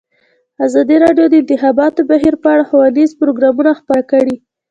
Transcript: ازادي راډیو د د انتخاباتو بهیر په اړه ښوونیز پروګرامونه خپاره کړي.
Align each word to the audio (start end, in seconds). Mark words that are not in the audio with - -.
ازادي 0.65 0.95
راډیو 1.03 1.25
د 1.29 1.31
د 1.31 1.35
انتخاباتو 1.41 2.07
بهیر 2.11 2.33
په 2.41 2.47
اړه 2.53 2.63
ښوونیز 2.69 3.09
پروګرامونه 3.21 3.71
خپاره 3.79 4.03
کړي. 4.11 4.35